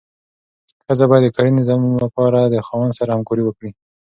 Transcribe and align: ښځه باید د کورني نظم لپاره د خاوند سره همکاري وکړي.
ښځه 0.85 1.05
باید 1.09 1.23
د 1.25 1.29
کورني 1.35 1.53
نظم 1.59 1.81
لپاره 2.03 2.39
د 2.43 2.55
خاوند 2.67 2.97
سره 2.99 3.13
همکاري 3.15 3.43
وکړي. 3.45 3.69